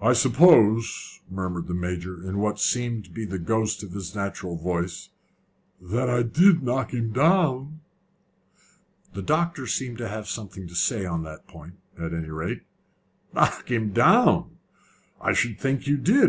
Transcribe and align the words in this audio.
"I 0.00 0.14
suppose," 0.14 1.20
murmured 1.28 1.66
the 1.66 1.74
Major, 1.74 2.26
in 2.26 2.38
what 2.38 2.58
seemed 2.58 3.04
to 3.04 3.10
be 3.10 3.26
the 3.26 3.38
ghost 3.38 3.82
of 3.82 3.92
his 3.92 4.14
natural 4.14 4.56
voice, 4.56 5.10
"that 5.82 6.08
I 6.08 6.22
did 6.22 6.62
knock 6.62 6.94
him 6.94 7.10
down?" 7.12 7.80
The 9.12 9.20
doctor 9.20 9.66
seemed 9.66 9.98
to 9.98 10.08
have 10.08 10.28
something 10.28 10.66
to 10.68 10.74
say 10.74 11.04
on 11.04 11.24
that 11.24 11.46
point, 11.46 11.74
at 11.98 12.14
any 12.14 12.30
rate. 12.30 12.62
"Knock 13.34 13.70
him 13.70 13.92
down! 13.92 14.56
I 15.20 15.34
should 15.34 15.60
think 15.60 15.86
you 15.86 15.98
did! 15.98 16.22